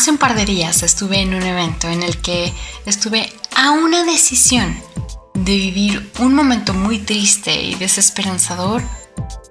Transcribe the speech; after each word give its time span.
Hace 0.00 0.12
un 0.12 0.16
par 0.16 0.34
de 0.34 0.46
días 0.46 0.82
estuve 0.82 1.20
en 1.20 1.34
un 1.34 1.42
evento 1.42 1.86
en 1.86 2.02
el 2.02 2.16
que 2.22 2.54
estuve 2.86 3.30
a 3.54 3.72
una 3.72 4.02
decisión 4.02 4.74
de 5.34 5.54
vivir 5.54 6.10
un 6.20 6.34
momento 6.34 6.72
muy 6.72 7.00
triste 7.00 7.62
y 7.62 7.74
desesperanzador 7.74 8.82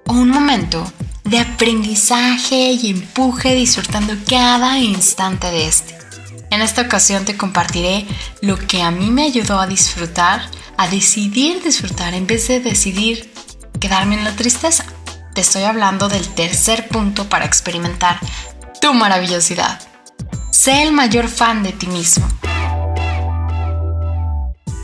o 0.08 0.12
un 0.12 0.28
momento 0.28 0.92
de 1.22 1.38
aprendizaje 1.38 2.72
y 2.72 2.90
empuje 2.90 3.54
disfrutando 3.54 4.12
cada 4.28 4.76
instante 4.78 5.52
de 5.52 5.68
este. 5.68 5.96
En 6.50 6.62
esta 6.62 6.82
ocasión 6.82 7.24
te 7.24 7.36
compartiré 7.36 8.04
lo 8.40 8.58
que 8.58 8.82
a 8.82 8.90
mí 8.90 9.08
me 9.08 9.22
ayudó 9.22 9.60
a 9.60 9.68
disfrutar, 9.68 10.42
a 10.76 10.88
decidir 10.88 11.62
disfrutar 11.62 12.12
en 12.12 12.26
vez 12.26 12.48
de 12.48 12.58
decidir 12.58 13.32
quedarme 13.78 14.16
en 14.16 14.24
la 14.24 14.34
tristeza. 14.34 14.84
Te 15.32 15.42
estoy 15.42 15.62
hablando 15.62 16.08
del 16.08 16.26
tercer 16.26 16.88
punto 16.88 17.28
para 17.28 17.44
experimentar 17.44 18.18
tu 18.80 18.92
maravillosidad. 18.94 19.89
Sé 20.50 20.82
el 20.82 20.92
mayor 20.92 21.28
fan 21.28 21.62
de 21.62 21.72
ti 21.72 21.86
mismo. 21.86 22.26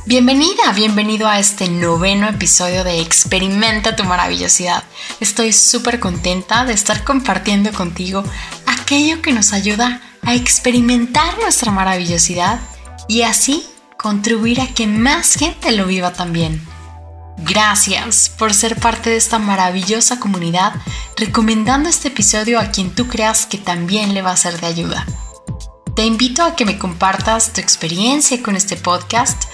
Bienvenida, 0.07 0.73
bienvenido 0.73 1.27
a 1.27 1.41
este 1.41 1.69
noveno 1.69 2.29
episodio 2.29 2.85
de 2.85 3.01
Experimenta 3.01 3.97
tu 3.97 4.05
maravillosidad. 4.05 4.85
Estoy 5.19 5.53
súper 5.53 5.99
contenta 5.99 6.65
de 6.65 6.73
estar 6.73 7.03
compartiendo 7.03 7.73
contigo 7.73 8.23
aquello 8.67 9.21
que 9.21 9.33
nos 9.33 9.53
ayuda 9.53 10.01
a 10.23 10.35
experimentar 10.37 11.37
nuestra 11.39 11.73
maravillosidad 11.73 12.61
y 13.09 13.23
así 13.23 13.67
contribuir 13.99 14.61
a 14.61 14.69
que 14.69 14.87
más 14.87 15.35
gente 15.35 15.73
lo 15.73 15.87
viva 15.87 16.13
también. 16.13 16.65
Gracias 17.39 18.29
por 18.29 18.55
ser 18.55 18.77
parte 18.77 19.11
de 19.11 19.17
esta 19.17 19.41
maravillosa 19.41 20.21
comunidad, 20.21 20.75
recomendando 21.17 21.89
este 21.89 22.09
episodio 22.09 22.61
a 22.61 22.71
quien 22.71 22.95
tú 22.95 23.09
creas 23.09 23.47
que 23.47 23.59
también 23.59 24.15
le 24.15 24.23
va 24.23 24.31
a 24.31 24.37
ser 24.37 24.61
de 24.61 24.69
ayuda. 24.69 25.05
Te 25.97 26.05
invito 26.05 26.45
a 26.45 26.55
que 26.55 26.67
me 26.67 26.79
compartas 26.79 27.55
tu 27.55 27.63
experiencia 27.63 28.43
con 28.43 28.55
este 28.55 28.77
podcast 28.77 29.45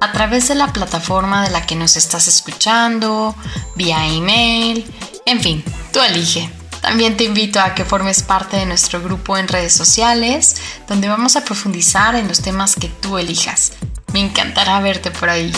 a 0.00 0.10
través 0.10 0.48
de 0.48 0.56
la 0.56 0.72
plataforma 0.72 1.44
de 1.44 1.50
la 1.50 1.64
que 1.64 1.76
nos 1.76 1.96
estás 1.96 2.26
escuchando, 2.26 3.36
vía 3.76 4.08
email, 4.08 4.84
en 5.26 5.40
fin, 5.40 5.64
tú 5.92 6.00
elige. 6.00 6.50
También 6.80 7.16
te 7.16 7.22
invito 7.22 7.60
a 7.60 7.76
que 7.76 7.84
formes 7.84 8.24
parte 8.24 8.56
de 8.56 8.66
nuestro 8.66 9.00
grupo 9.00 9.38
en 9.38 9.46
redes 9.46 9.74
sociales, 9.74 10.56
donde 10.88 11.06
vamos 11.06 11.36
a 11.36 11.44
profundizar 11.44 12.16
en 12.16 12.26
los 12.26 12.42
temas 12.42 12.74
que 12.74 12.88
tú 12.88 13.16
elijas. 13.16 13.74
Me 14.12 14.18
encantará 14.18 14.80
verte 14.80 15.12
por 15.12 15.30
ahí. 15.30 15.52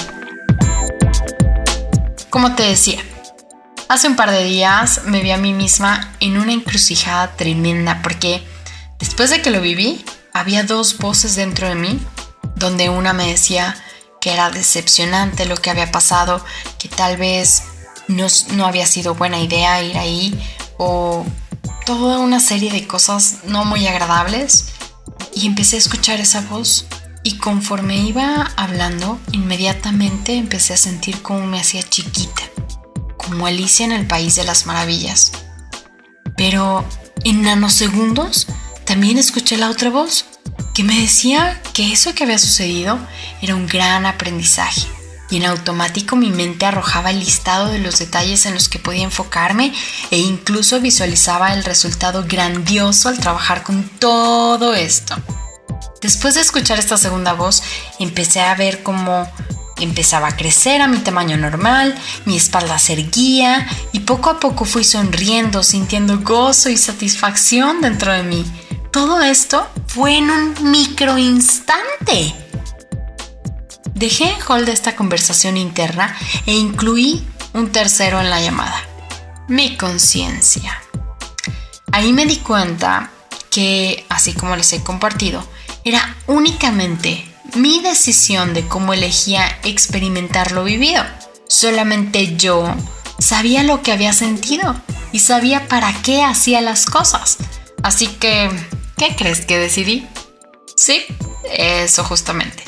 Como 2.29 2.55
te 2.55 2.65
decía, 2.65 3.01
hace 3.89 4.09
un 4.09 4.17
par 4.17 4.31
de 4.31 4.45
días 4.45 5.05
me 5.07 5.23
vi 5.23 5.31
a 5.31 5.39
mí 5.39 5.55
misma 5.55 6.13
en 6.21 6.37
una 6.37 6.53
encrucijada 6.53 7.35
tremenda 7.35 8.03
porque 8.03 8.47
después 8.99 9.31
de 9.31 9.41
que 9.41 9.51
lo 9.51 9.63
viví, 9.63 10.05
había 10.35 10.65
dos 10.65 10.99
voces 10.99 11.37
dentro 11.37 11.69
de 11.69 11.77
mí, 11.77 11.99
donde 12.57 12.91
una 12.91 13.15
me 13.15 13.29
decía 13.29 13.77
que 14.21 14.33
era 14.33 14.51
decepcionante 14.51 15.47
lo 15.47 15.57
que 15.57 15.71
había 15.71 15.91
pasado, 15.91 16.45
que 16.79 16.89
tal 16.89 17.17
vez 17.17 17.63
no, 18.09 18.27
no 18.51 18.67
había 18.67 18.87
sido 18.87 19.15
buena 19.15 19.39
idea 19.39 19.83
ir 19.83 19.97
ahí 19.97 20.39
o 20.77 21.25
toda 21.87 22.19
una 22.19 22.41
serie 22.41 22.73
de 22.73 22.87
cosas 22.87 23.39
no 23.47 23.65
muy 23.65 23.87
agradables. 23.87 24.67
Y 25.35 25.47
empecé 25.47 25.77
a 25.77 25.81
escuchar 25.81 26.21
esa 26.21 26.41
voz 26.43 26.87
y 27.23 27.39
conforme 27.39 27.97
iba 27.97 28.53
hablando, 28.57 29.19
inmediatamente 29.33 30.37
empecé 30.37 30.75
a 30.75 30.79
sentir 30.79 31.23
como 31.23 31.47
me 31.47 31.61
hacía 31.61 31.83
chiquita, 31.83 32.43
como 33.17 33.47
Alicia 33.47 33.87
en 33.87 33.93
el 33.93 34.07
País 34.07 34.35
de 34.35 34.45
las 34.45 34.67
Maravillas. 34.67 35.33
Pero 36.37 36.85
en 37.25 37.43
nanosegundos 37.43 38.47
también 38.95 39.19
escuché 39.19 39.57
la 39.57 39.71
otra 39.71 39.91
voz 39.91 40.25
que 40.73 40.85
me 40.85 41.01
decía 41.01 41.61
que 41.73 41.93
eso 41.93 42.15
que 42.15 42.23
había 42.23 42.39
sucedido 42.39 42.97
era 43.43 43.57
un 43.57 43.67
gran 43.67 44.07
aprendizaje 44.07 44.83
y 45.31 45.39
en 45.39 45.47
automático 45.47 46.15
mi 46.15 46.31
mente 46.31 46.65
arrojaba 46.65 47.11
el 47.11 47.19
listado 47.19 47.67
de 47.67 47.81
los 47.81 47.99
detalles 47.99 48.47
en 48.47 48.55
los 48.55 48.69
que 48.69 48.79
podía 48.79 49.03
enfocarme 49.03 49.73
e 50.13 50.19
incluso 50.19 50.79
visualizaba 50.81 51.55
el 51.55 51.65
resultado 51.65 52.25
grandioso 52.29 53.09
al 53.09 53.19
trabajar 53.19 53.65
con 53.65 53.83
todo 53.99 54.75
esto. 54.75 55.17
Después 56.01 56.37
de 56.37 56.43
escuchar 56.43 56.79
esta 56.79 56.97
segunda 56.97 57.33
voz, 57.33 57.65
empecé 57.99 58.43
a 58.43 58.55
ver 58.55 58.85
cómo 58.85 59.29
empezaba 59.81 60.29
a 60.29 60.37
crecer 60.37 60.81
a 60.83 60.87
mi 60.87 60.99
tamaño 60.99 61.37
normal, 61.37 61.97
mi 62.27 62.37
espalda 62.37 62.79
se 62.79 62.93
erguía 62.93 63.67
y 63.91 64.01
poco 64.01 64.31
a 64.31 64.39
poco 64.39 64.65
fui 64.65 64.85
sonriendo, 64.85 65.65
sintiendo 65.65 66.21
gozo 66.21 66.71
y 66.71 66.77
satisfacción 66.77 67.81
dentro 67.81 68.13
de 68.13 68.23
mí. 68.23 68.45
Todo 68.95 69.21
esto 69.23 69.67
fue 69.89 70.19
en 70.19 70.31
un 70.31 70.71
micro 70.71 71.19
instante. 71.19 72.33
Dejé 73.93 74.27
en 74.27 74.37
hold 74.47 74.69
esta 74.69 74.95
conversación 74.95 75.57
interna 75.57 76.17
e 76.47 76.53
incluí 76.53 77.27
un 77.55 77.73
tercero 77.73 78.21
en 78.21 78.31
la 78.31 78.41
llamada, 78.41 78.81
mi 79.49 79.77
conciencia. 79.77 80.81
Ahí 81.91 82.13
me 82.13 82.25
di 82.25 82.37
cuenta 82.37 83.11
que, 83.51 84.07
así 84.11 84.33
como 84.33 84.55
les 84.55 84.73
he 84.73 84.85
compartido, 84.85 85.45
era 85.85 86.15
únicamente 86.29 87.29
mi 87.57 87.81
decisión 87.81 88.55
de 88.55 88.69
cómo 88.69 88.93
elegía 88.93 89.59
experimentar 89.65 90.53
lo 90.53 90.63
vivido. 90.63 91.03
Solamente 91.49 92.37
yo 92.37 92.73
sabía 93.19 93.65
lo 93.65 93.83
que 93.83 93.91
había 93.91 94.13
sentido 94.13 94.77
y 95.11 95.19
sabía 95.19 95.67
para 95.67 95.93
qué 96.03 96.23
hacía 96.23 96.61
las 96.61 96.87
cosas. 96.87 97.39
Así 97.83 98.07
que, 98.07 98.49
¿qué 98.97 99.15
crees 99.17 99.45
que 99.45 99.59
decidí? 99.59 100.07
Sí, 100.77 101.05
eso 101.57 102.05
justamente. 102.05 102.65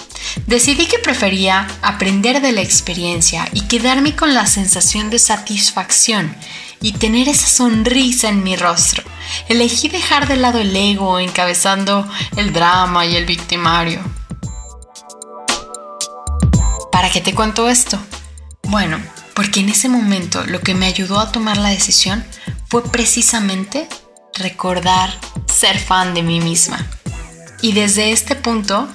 Decidí 0.46 0.86
que 0.86 0.98
prefería 0.98 1.66
aprender 1.82 2.40
de 2.40 2.52
la 2.52 2.60
experiencia 2.60 3.48
y 3.52 3.62
quedarme 3.62 4.14
con 4.14 4.34
la 4.34 4.46
sensación 4.46 5.10
de 5.10 5.18
satisfacción 5.18 6.36
y 6.80 6.92
tener 6.92 7.28
esa 7.28 7.46
sonrisa 7.46 8.28
en 8.28 8.42
mi 8.42 8.54
rostro. 8.54 9.02
Elegí 9.48 9.88
dejar 9.88 10.28
de 10.28 10.36
lado 10.36 10.58
el 10.58 10.74
ego 10.76 11.18
encabezando 11.18 12.08
el 12.36 12.52
drama 12.52 13.06
y 13.06 13.16
el 13.16 13.24
victimario. 13.24 14.00
¿Para 16.92 17.10
qué 17.10 17.20
te 17.20 17.34
cuento 17.34 17.68
esto? 17.68 17.98
Bueno, 18.64 19.00
porque 19.34 19.60
en 19.60 19.68
ese 19.68 19.88
momento 19.88 20.44
lo 20.44 20.60
que 20.60 20.74
me 20.74 20.86
ayudó 20.86 21.18
a 21.18 21.32
tomar 21.32 21.56
la 21.56 21.70
decisión 21.70 22.24
fue 22.68 22.82
precisamente 22.82 23.88
recordar 24.38 25.10
ser 25.46 25.78
fan 25.78 26.14
de 26.14 26.22
mí 26.22 26.40
misma. 26.40 26.86
Y 27.62 27.72
desde 27.72 28.12
este 28.12 28.34
punto, 28.34 28.88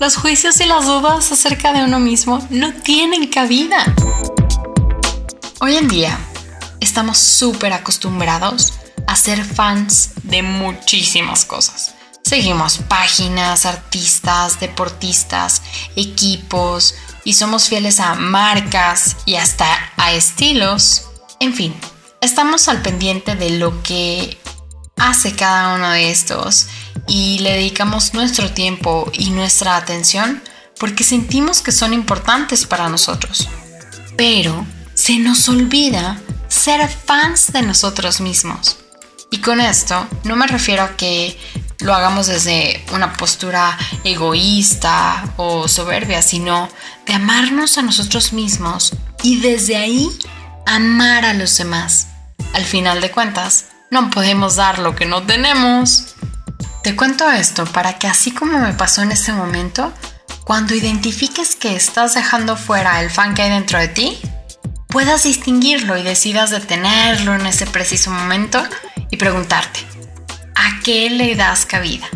los 0.00 0.16
juicios 0.16 0.60
y 0.60 0.64
las 0.66 0.86
dudas 0.86 1.32
acerca 1.32 1.72
de 1.72 1.84
uno 1.84 1.98
mismo 2.00 2.46
no 2.50 2.72
tienen 2.72 3.28
cabida. 3.28 3.84
Hoy 5.60 5.76
en 5.76 5.88
día, 5.88 6.18
estamos 6.80 7.18
súper 7.18 7.72
acostumbrados 7.72 8.74
a 9.06 9.16
ser 9.16 9.44
fans 9.44 10.10
de 10.22 10.42
muchísimas 10.42 11.44
cosas. 11.44 11.94
Seguimos 12.22 12.78
páginas, 12.78 13.66
artistas, 13.66 14.58
deportistas, 14.58 15.62
equipos 15.94 16.96
y 17.24 17.34
somos 17.34 17.68
fieles 17.68 18.00
a 18.00 18.16
marcas 18.16 19.16
y 19.26 19.36
hasta 19.36 19.66
a 19.96 20.12
estilos. 20.12 21.04
En 21.38 21.54
fin, 21.54 21.74
estamos 22.20 22.68
al 22.68 22.82
pendiente 22.82 23.36
de 23.36 23.50
lo 23.50 23.82
que 23.82 24.38
hace 24.96 25.34
cada 25.34 25.74
uno 25.74 25.90
de 25.90 26.10
estos 26.10 26.68
y 27.06 27.38
le 27.40 27.52
dedicamos 27.52 28.14
nuestro 28.14 28.50
tiempo 28.52 29.10
y 29.12 29.30
nuestra 29.30 29.76
atención 29.76 30.42
porque 30.78 31.04
sentimos 31.04 31.62
que 31.62 31.72
son 31.72 31.92
importantes 31.92 32.66
para 32.66 32.88
nosotros. 32.88 33.48
Pero 34.16 34.66
se 34.94 35.18
nos 35.18 35.48
olvida 35.48 36.20
ser 36.48 36.88
fans 36.88 37.52
de 37.52 37.62
nosotros 37.62 38.20
mismos. 38.20 38.78
Y 39.30 39.38
con 39.38 39.60
esto 39.60 40.06
no 40.24 40.36
me 40.36 40.46
refiero 40.46 40.82
a 40.82 40.96
que 40.96 41.38
lo 41.80 41.94
hagamos 41.94 42.26
desde 42.26 42.84
una 42.92 43.12
postura 43.12 43.76
egoísta 44.04 45.34
o 45.36 45.68
soberbia, 45.68 46.22
sino 46.22 46.68
de 47.06 47.14
amarnos 47.14 47.76
a 47.76 47.82
nosotros 47.82 48.32
mismos 48.32 48.94
y 49.22 49.40
desde 49.40 49.76
ahí 49.76 50.08
amar 50.66 51.24
a 51.24 51.34
los 51.34 51.56
demás. 51.58 52.08
Al 52.54 52.64
final 52.64 53.00
de 53.00 53.10
cuentas, 53.10 53.66
no 53.90 54.10
podemos 54.10 54.56
dar 54.56 54.78
lo 54.78 54.94
que 54.94 55.06
no 55.06 55.22
tenemos. 55.24 56.14
Te 56.82 56.96
cuento 56.96 57.30
esto 57.30 57.64
para 57.66 57.98
que 57.98 58.06
así 58.06 58.30
como 58.30 58.58
me 58.58 58.72
pasó 58.72 59.02
en 59.02 59.12
este 59.12 59.32
momento, 59.32 59.92
cuando 60.44 60.74
identifiques 60.74 61.56
que 61.56 61.74
estás 61.74 62.14
dejando 62.14 62.56
fuera 62.56 63.00
el 63.00 63.10
fan 63.10 63.34
que 63.34 63.42
hay 63.42 63.50
dentro 63.50 63.78
de 63.78 63.88
ti, 63.88 64.18
puedas 64.88 65.24
distinguirlo 65.24 65.96
y 65.96 66.02
decidas 66.02 66.50
detenerlo 66.50 67.34
en 67.34 67.46
ese 67.46 67.66
preciso 67.66 68.10
momento 68.10 68.62
y 69.10 69.16
preguntarte, 69.16 69.80
¿a 70.54 70.80
qué 70.84 71.10
le 71.10 71.34
das 71.34 71.66
cabida? 71.66 72.06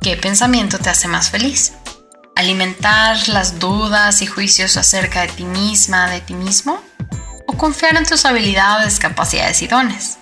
¿Qué 0.00 0.16
pensamiento 0.16 0.78
te 0.78 0.90
hace 0.90 1.08
más 1.08 1.30
feliz? 1.30 1.72
¿Alimentar 2.34 3.28
las 3.28 3.58
dudas 3.58 4.22
y 4.22 4.26
juicios 4.26 4.76
acerca 4.76 5.22
de 5.22 5.28
ti 5.28 5.44
misma, 5.44 6.08
de 6.08 6.20
ti 6.20 6.34
mismo? 6.34 6.80
¿O 7.46 7.56
confiar 7.56 7.96
en 7.96 8.06
tus 8.06 8.24
habilidades, 8.24 8.98
capacidades 8.98 9.60
y 9.62 9.68
dones? 9.68 10.18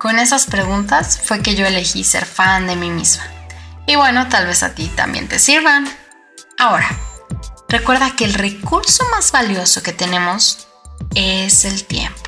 Con 0.00 0.18
esas 0.18 0.46
preguntas 0.46 1.20
fue 1.22 1.42
que 1.42 1.54
yo 1.54 1.66
elegí 1.66 2.04
ser 2.04 2.24
fan 2.24 2.66
de 2.66 2.74
mí 2.74 2.88
misma. 2.88 3.22
Y 3.86 3.96
bueno, 3.96 4.30
tal 4.30 4.46
vez 4.46 4.62
a 4.62 4.74
ti 4.74 4.88
también 4.88 5.28
te 5.28 5.38
sirvan. 5.38 5.86
Ahora, 6.58 6.88
recuerda 7.68 8.16
que 8.16 8.24
el 8.24 8.32
recurso 8.32 9.04
más 9.10 9.30
valioso 9.30 9.82
que 9.82 9.92
tenemos 9.92 10.68
es 11.14 11.66
el 11.66 11.84
tiempo. 11.84 12.18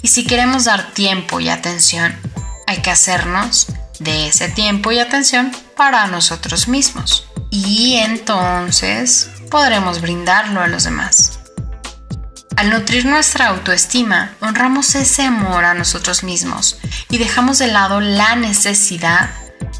Y 0.00 0.08
si 0.08 0.26
queremos 0.26 0.64
dar 0.64 0.94
tiempo 0.94 1.40
y 1.40 1.50
atención, 1.50 2.18
hay 2.66 2.78
que 2.78 2.90
hacernos 2.90 3.66
de 3.98 4.28
ese 4.28 4.48
tiempo 4.48 4.90
y 4.90 4.98
atención 4.98 5.52
para 5.76 6.06
nosotros 6.06 6.68
mismos. 6.68 7.28
Y 7.50 7.96
entonces 7.96 9.28
podremos 9.50 10.00
brindarlo 10.00 10.62
a 10.62 10.68
los 10.68 10.84
demás. 10.84 11.33
Al 12.56 12.70
nutrir 12.70 13.04
nuestra 13.04 13.48
autoestima, 13.48 14.36
honramos 14.40 14.94
ese 14.94 15.22
amor 15.24 15.64
a 15.64 15.74
nosotros 15.74 16.22
mismos 16.22 16.78
y 17.10 17.18
dejamos 17.18 17.58
de 17.58 17.66
lado 17.66 18.00
la 18.00 18.36
necesidad 18.36 19.30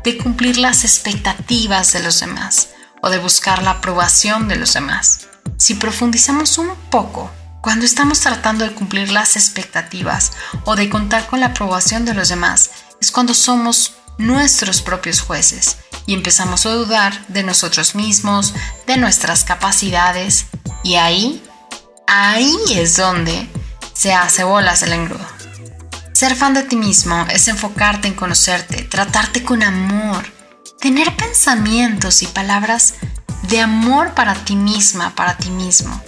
de 0.03 0.19
cumplir 0.19 0.59
las 0.59 0.83
expectativas 0.83 1.93
de 1.93 2.03
los 2.03 2.19
demás 2.19 2.71
o 3.01 3.11
de 3.11 3.19
buscar 3.19 3.63
la 3.63 3.73
aprobación 3.73 4.49
de 4.49 4.57
los 4.57 4.75
demás. 4.75 5.29
Si 5.57 5.75
profundizamos 5.75 6.59
un 6.59 6.75
poco, 6.91 7.31
cuando 7.61 7.87
estamos 7.87 8.21
tratando 8.21 8.65
de 8.65 8.75
cumplir 8.75 9.13
las 9.13 9.37
expectativas 9.37 10.33
o 10.65 10.75
de 10.75 10.91
contar 10.91 11.27
con 11.29 11.41
la 11.41 11.47
aprobación 11.47 12.05
de 12.05 12.15
los 12.15 12.29
demás, 12.29 12.71
es 13.01 13.13
cuando 13.13 13.35
somos 13.35 13.95
nuestros 14.19 14.83
propios 14.83 15.21
jueces 15.21 15.77
y 16.07 16.15
empezamos 16.15 16.67
a 16.67 16.71
dudar 16.71 17.25
de 17.29 17.45
nosotros 17.45 17.95
mismos, 17.95 18.53
de 18.87 18.97
nuestras 18.97 19.45
capacidades 19.45 20.47
y 20.83 20.97
ahí 20.97 21.43
Ahí 22.07 22.57
es 22.71 22.97
donde 22.97 23.49
se 23.93 24.13
hace 24.13 24.45
bolas 24.45 24.83
el 24.83 24.93
engrudo. 24.93 25.27
Ser 26.13 26.37
fan 26.37 26.55
de 26.55 26.63
ti 26.63 26.77
mismo 26.77 27.27
es 27.31 27.49
enfocarte 27.49 28.09
en 28.09 28.15
conocerte, 28.15 28.83
tratarte 28.83 29.43
con 29.43 29.63
amor, 29.63 30.25
tener 30.81 31.17
pensamientos 31.17 32.23
y 32.23 32.27
palabras 32.27 32.95
de 33.49 33.61
amor 33.61 34.15
para 34.15 34.35
ti 34.35 34.57
misma, 34.57 35.15
para 35.15 35.37
ti 35.37 35.51
mismo. 35.51 36.01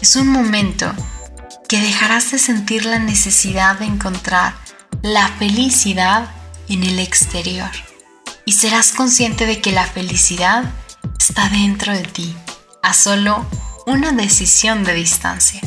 Es 0.00 0.16
un 0.16 0.28
momento 0.28 0.92
que 1.68 1.80
dejarás 1.80 2.32
de 2.32 2.38
sentir 2.38 2.84
la 2.84 2.98
necesidad 2.98 3.78
de 3.78 3.86
encontrar 3.86 4.54
la 5.02 5.28
felicidad 5.28 6.28
en 6.68 6.82
el 6.84 6.98
exterior 6.98 7.70
y 8.44 8.52
serás 8.52 8.92
consciente 8.92 9.46
de 9.46 9.60
que 9.60 9.72
la 9.72 9.86
felicidad 9.86 10.64
está 11.18 11.48
dentro 11.48 11.92
de 11.92 12.02
ti, 12.02 12.34
a 12.82 12.94
solo 12.94 13.46
una 13.86 14.12
decisión 14.12 14.84
de 14.84 14.94
distancia. 14.94 15.60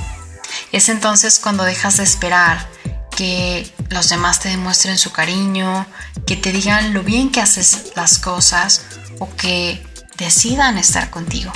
Es 0.72 0.90
entonces 0.90 1.40
cuando 1.40 1.64
dejas 1.64 1.98
de 1.98 2.04
esperar 2.04 2.68
que 3.16 3.72
los 3.90 4.10
demás 4.10 4.40
te 4.40 4.50
demuestren 4.50 4.98
su 4.98 5.12
cariño, 5.12 5.86
que 6.26 6.36
te 6.36 6.52
digan 6.52 6.94
lo 6.94 7.04
bien 7.04 7.32
que 7.32 7.42
haces 7.42 7.92
las 7.96 8.20
cosas 8.20 8.86
o 9.20 9.34
que 9.36 9.86
decidan 10.18 10.78
estar 10.78 11.10
contigo. 11.10 11.52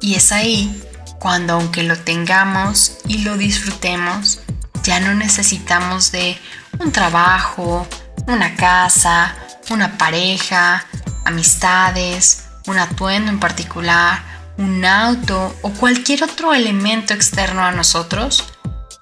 Y 0.00 0.14
es 0.14 0.32
ahí 0.32 0.82
cuando 1.18 1.54
aunque 1.54 1.82
lo 1.82 1.98
tengamos 1.98 2.98
y 3.06 3.18
lo 3.18 3.36
disfrutemos, 3.36 4.40
ya 4.82 5.00
no 5.00 5.14
necesitamos 5.14 6.12
de 6.12 6.38
un 6.78 6.92
trabajo, 6.92 7.86
una 8.26 8.56
casa, 8.56 9.34
una 9.68 9.98
pareja, 9.98 10.86
amistades, 11.24 12.44
un 12.66 12.78
atuendo 12.78 13.30
en 13.30 13.40
particular 13.40 14.29
un 14.60 14.84
auto 14.84 15.56
o 15.62 15.70
cualquier 15.70 16.22
otro 16.22 16.52
elemento 16.52 17.14
externo 17.14 17.64
a 17.64 17.72
nosotros 17.72 18.44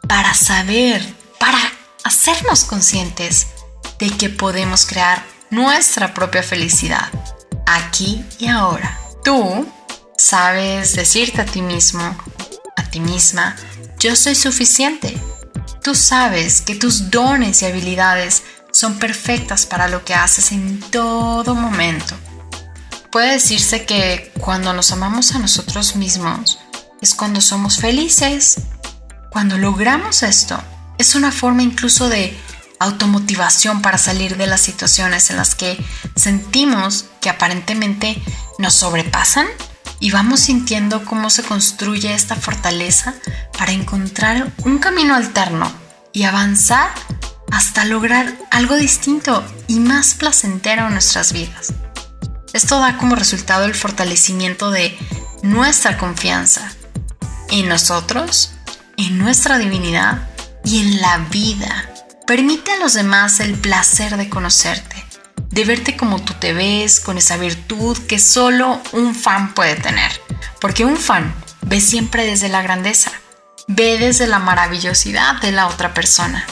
para 0.06 0.32
saber, 0.32 1.02
para 1.40 1.58
hacernos 2.04 2.64
conscientes 2.64 3.48
de 3.98 4.08
que 4.10 4.28
podemos 4.28 4.86
crear 4.86 5.24
nuestra 5.50 6.14
propia 6.14 6.42
felicidad 6.42 7.10
aquí 7.66 8.24
y 8.38 8.46
ahora. 8.46 8.98
Tú 9.24 9.66
sabes 10.16 10.94
decirte 10.94 11.42
a 11.42 11.44
ti 11.44 11.60
mismo, 11.60 12.16
a 12.76 12.84
ti 12.84 13.00
misma, 13.00 13.56
yo 13.98 14.14
soy 14.14 14.36
suficiente. 14.36 15.20
Tú 15.82 15.94
sabes 15.94 16.60
que 16.60 16.76
tus 16.76 17.10
dones 17.10 17.62
y 17.62 17.66
habilidades 17.66 18.44
son 18.70 18.98
perfectas 18.98 19.66
para 19.66 19.88
lo 19.88 20.04
que 20.04 20.14
haces 20.14 20.52
en 20.52 20.78
todo 20.90 21.54
momento 21.56 22.14
Puede 23.10 23.32
decirse 23.32 23.86
que 23.86 24.32
cuando 24.38 24.72
nos 24.74 24.92
amamos 24.92 25.34
a 25.34 25.38
nosotros 25.38 25.96
mismos 25.96 26.58
es 27.00 27.14
cuando 27.14 27.40
somos 27.40 27.78
felices. 27.78 28.58
Cuando 29.30 29.56
logramos 29.56 30.22
esto, 30.22 30.58
es 30.98 31.14
una 31.14 31.32
forma 31.32 31.62
incluso 31.62 32.08
de 32.08 32.36
automotivación 32.80 33.82
para 33.82 33.98
salir 33.98 34.36
de 34.36 34.46
las 34.46 34.60
situaciones 34.60 35.30
en 35.30 35.36
las 35.36 35.54
que 35.54 35.82
sentimos 36.16 37.06
que 37.20 37.30
aparentemente 37.30 38.20
nos 38.58 38.74
sobrepasan 38.74 39.46
y 40.00 40.10
vamos 40.10 40.40
sintiendo 40.40 41.04
cómo 41.04 41.30
se 41.30 41.42
construye 41.42 42.14
esta 42.14 42.36
fortaleza 42.36 43.14
para 43.58 43.72
encontrar 43.72 44.52
un 44.64 44.78
camino 44.78 45.14
alterno 45.14 45.70
y 46.12 46.24
avanzar 46.24 46.90
hasta 47.50 47.84
lograr 47.84 48.34
algo 48.50 48.76
distinto 48.76 49.44
y 49.66 49.80
más 49.80 50.14
placentero 50.14 50.86
en 50.86 50.92
nuestras 50.92 51.32
vidas. 51.32 51.72
Esto 52.52 52.78
da 52.78 52.96
como 52.96 53.14
resultado 53.14 53.64
el 53.64 53.74
fortalecimiento 53.74 54.70
de 54.70 54.96
nuestra 55.42 55.98
confianza 55.98 56.72
en 57.50 57.68
nosotros, 57.68 58.52
en 58.96 59.18
nuestra 59.18 59.58
divinidad 59.58 60.28
y 60.64 60.80
en 60.80 61.00
la 61.00 61.18
vida. 61.30 61.90
Permite 62.26 62.72
a 62.72 62.78
los 62.78 62.94
demás 62.94 63.40
el 63.40 63.54
placer 63.54 64.16
de 64.16 64.28
conocerte, 64.28 65.04
de 65.50 65.64
verte 65.64 65.96
como 65.96 66.22
tú 66.22 66.34
te 66.34 66.52
ves, 66.52 67.00
con 67.00 67.18
esa 67.18 67.36
virtud 67.36 67.96
que 68.06 68.18
solo 68.18 68.80
un 68.92 69.14
fan 69.14 69.54
puede 69.54 69.76
tener. 69.76 70.10
Porque 70.60 70.84
un 70.84 70.96
fan 70.96 71.34
ve 71.62 71.80
siempre 71.80 72.24
desde 72.26 72.48
la 72.48 72.62
grandeza, 72.62 73.12
ve 73.66 73.98
desde 73.98 74.26
la 74.26 74.38
maravillosidad 74.38 75.40
de 75.40 75.52
la 75.52 75.68
otra 75.68 75.94
persona. 75.94 76.46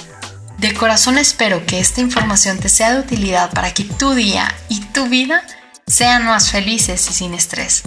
De 0.59 0.73
corazón 0.73 1.19
espero 1.19 1.67
que 1.67 1.81
esta 1.81 2.01
información 2.01 2.59
te 2.59 2.71
sea 2.71 2.95
de 2.95 3.01
utilidad 3.01 3.51
para 3.53 3.75
que 3.75 3.85
tu 3.85 4.15
día 4.15 4.55
y 4.69 4.81
tu 4.81 5.07
vida 5.09 5.43
sean 5.89 6.27
más 6.27 6.51
felices 6.51 7.09
y 7.09 7.13
sin 7.13 7.33
estrés. 7.33 7.83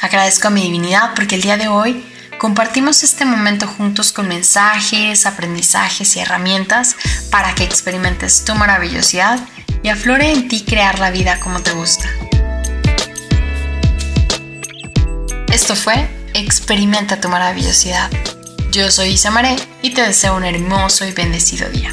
Agradezco 0.00 0.48
a 0.48 0.50
mi 0.50 0.62
divinidad 0.62 1.14
porque 1.14 1.36
el 1.36 1.42
día 1.42 1.56
de 1.56 1.68
hoy 1.68 2.04
compartimos 2.40 3.04
este 3.04 3.24
momento 3.24 3.68
juntos 3.68 4.12
con 4.12 4.26
mensajes, 4.26 5.26
aprendizajes 5.26 6.16
y 6.16 6.20
herramientas 6.20 6.96
para 7.30 7.54
que 7.54 7.62
experimentes 7.62 8.44
tu 8.44 8.56
maravillosidad 8.56 9.38
y 9.84 9.88
aflore 9.88 10.32
en 10.32 10.48
ti 10.48 10.64
crear 10.64 10.98
la 10.98 11.12
vida 11.12 11.38
como 11.38 11.60
te 11.60 11.72
gusta. 11.72 12.08
Esto 15.52 15.76
fue 15.76 16.08
Experimenta 16.32 17.20
tu 17.20 17.28
maravillosidad. 17.28 18.10
Yo 18.70 18.90
soy 18.90 19.10
Isa 19.10 19.30
Maré 19.30 19.56
y 19.82 19.90
te 19.90 20.02
deseo 20.02 20.36
un 20.36 20.44
hermoso 20.44 21.04
y 21.04 21.12
bendecido 21.12 21.68
día. 21.68 21.92